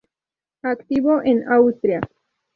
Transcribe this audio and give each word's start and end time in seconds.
Activo 0.63 1.21
en 1.23 1.47
Austria. 1.47 2.01